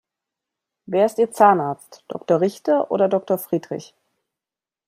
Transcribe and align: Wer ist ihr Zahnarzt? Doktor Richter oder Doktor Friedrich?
Wer 0.87 1.05
ist 1.05 1.19
ihr 1.19 1.29
Zahnarzt? 1.29 2.03
Doktor 2.07 2.41
Richter 2.41 2.89
oder 2.89 3.07
Doktor 3.07 3.37
Friedrich? 3.37 3.93